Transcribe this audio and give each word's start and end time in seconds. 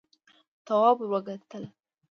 تواب 0.65 0.97
ور 0.99 1.07
وکتل: 1.13 1.63